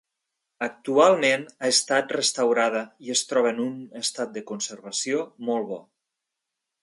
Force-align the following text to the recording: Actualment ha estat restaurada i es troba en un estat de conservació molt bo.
Actualment 0.67 1.43
ha 1.49 1.69
estat 1.73 2.15
restaurada 2.17 2.81
i 3.09 3.13
es 3.15 3.23
troba 3.33 3.51
en 3.57 3.61
un 3.67 3.77
estat 4.01 4.33
de 4.39 4.43
conservació 4.53 5.23
molt 5.51 5.69
bo. 5.73 5.81